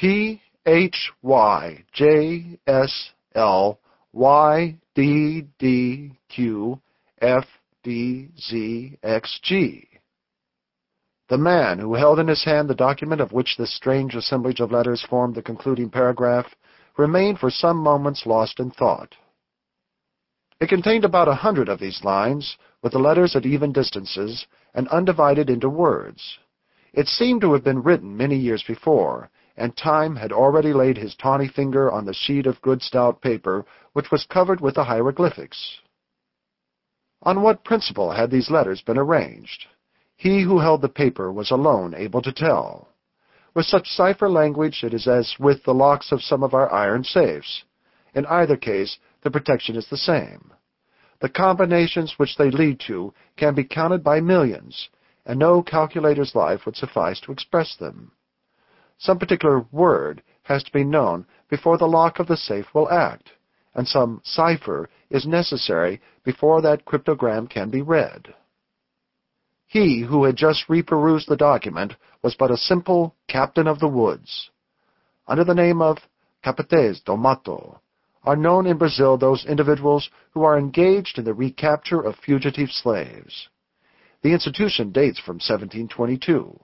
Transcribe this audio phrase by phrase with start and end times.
[0.00, 3.78] P H Y J S L
[4.14, 6.80] Y D D Q
[7.20, 7.44] F
[7.82, 9.86] D Z X G.
[11.28, 14.72] The man who held in his hand the document of which this strange assemblage of
[14.72, 16.46] letters formed the concluding paragraph
[16.96, 19.14] remained for some moments lost in thought.
[20.62, 24.88] It contained about a hundred of these lines, with the letters at even distances, and
[24.88, 26.38] undivided into words.
[26.94, 31.14] It seemed to have been written many years before, and time had already laid his
[31.16, 35.80] tawny finger on the sheet of good stout paper which was covered with the hieroglyphics.
[37.22, 39.66] On what principle had these letters been arranged?
[40.16, 42.88] He who held the paper was alone able to tell.
[43.54, 47.04] With such cipher language it is as with the locks of some of our iron
[47.04, 47.64] safes.
[48.14, 50.52] In either case, the protection is the same.
[51.20, 54.88] The combinations which they lead to can be counted by millions,
[55.26, 58.12] and no calculator's life would suffice to express them.
[59.00, 63.30] Some particular word has to be known before the lock of the safe will act,
[63.74, 68.34] and some cipher is necessary before that cryptogram can be read.
[69.66, 74.50] He who had just reperused the document was but a simple captain of the woods.
[75.26, 75.98] Under the name of
[76.44, 77.80] Capataz do Mato
[78.22, 83.48] are known in Brazil those individuals who are engaged in the recapture of fugitive slaves.
[84.20, 86.60] The institution dates from 1722.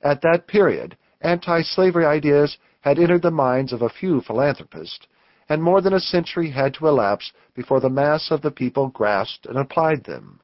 [0.00, 0.96] At that period,
[1.26, 5.06] anti-slavery ideas had entered the minds of a few philanthropists,
[5.48, 9.46] and more than a century had to elapse before the mass of the people grasped
[9.46, 10.40] and applied them.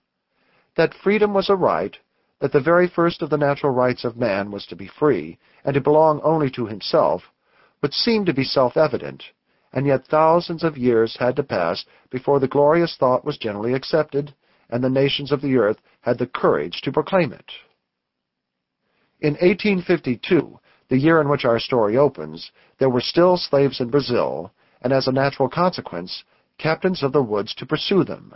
[0.76, 1.96] That freedom was a right,
[2.40, 5.74] that the very first of the natural rights of man was to be free, and
[5.74, 7.22] to belong only to himself,
[7.80, 9.22] would seem to be self-evident,
[9.72, 14.34] and yet thousands of years had to pass before the glorious thought was generally accepted,
[14.68, 17.52] and the nations of the earth had the courage to proclaim it.
[19.20, 20.58] In 1852,
[20.92, 25.06] the year in which our story opens, there were still slaves in Brazil, and as
[25.06, 26.22] a natural consequence,
[26.58, 28.34] captains of the woods to pursue them.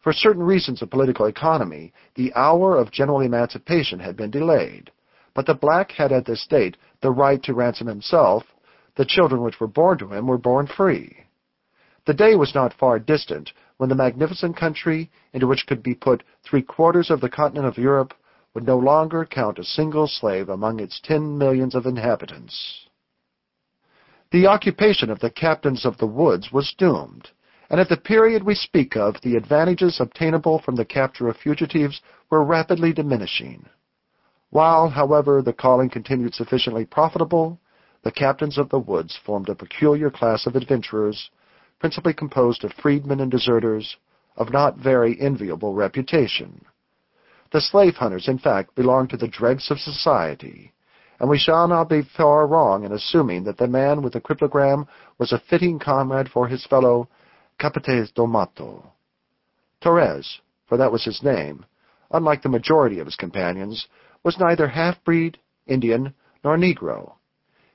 [0.00, 4.90] For certain reasons of political economy, the hour of general emancipation had been delayed,
[5.34, 8.44] but the black had at this date the right to ransom himself
[8.96, 11.26] the children which were born to him were born free.
[12.06, 16.24] The day was not far distant when the magnificent country into which could be put
[16.44, 18.14] three-quarters of the continent of Europe
[18.54, 22.86] would no longer count a single slave among its ten millions of inhabitants.
[24.30, 27.30] The occupation of the captains of the woods was doomed,
[27.70, 32.00] and at the period we speak of the advantages obtainable from the capture of fugitives
[32.30, 33.66] were rapidly diminishing.
[34.50, 37.60] While, however, the calling continued sufficiently profitable,
[38.02, 41.30] the captains of the woods formed a peculiar class of adventurers,
[41.78, 43.96] principally composed of freedmen and deserters,
[44.36, 46.64] of not very enviable reputation.
[47.50, 50.72] The slave hunters, in fact, belong to the dregs of society,
[51.18, 54.86] and we shall not be far wrong in assuming that the man with the cryptogram
[55.16, 57.08] was a fitting comrade for his fellow
[57.58, 58.92] Capataz do Mato.
[59.80, 61.64] Torres, for that was his name,
[62.10, 63.86] unlike the majority of his companions,
[64.22, 66.12] was neither half-breed, Indian,
[66.44, 67.14] nor Negro.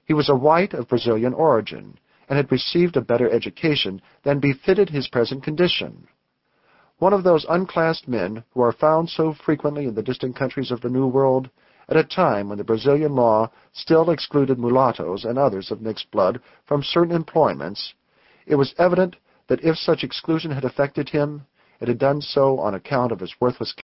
[0.05, 1.97] He was a white of Brazilian origin,
[2.29, 6.07] and had received a better education than befitted his present condition.
[6.99, 10.81] One of those unclassed men who are found so frequently in the distant countries of
[10.81, 11.49] the New World,
[11.89, 16.39] at a time when the Brazilian law still excluded mulattoes and others of mixed blood
[16.65, 17.93] from certain employments,
[18.45, 19.15] it was evident
[19.47, 21.45] that if such exclusion had affected him,
[21.81, 23.73] it had done so on account of his worthless